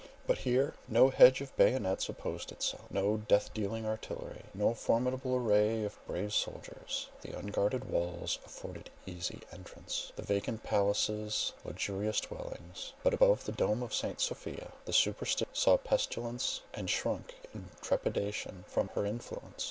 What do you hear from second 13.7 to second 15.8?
of St. Sophia the superstitious Greek saw